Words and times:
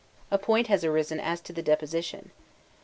A 0.31 0.39
point 0.39 0.65
has 0.65 0.83
arisen 0.83 1.19
as 1.19 1.41
to 1.41 1.53
the 1.53 1.61
deposition. 1.61 2.31